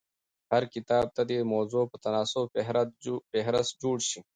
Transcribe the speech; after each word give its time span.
هر 0.51 0.63
کتاب 0.73 1.05
ته 1.15 1.21
دي 1.29 1.35
د 1.39 1.43
موضوع 1.53 1.83
په 1.91 1.97
تناسب 2.03 2.45
فهرست 3.33 3.73
جوړ 3.83 3.97
سي. 4.09 4.19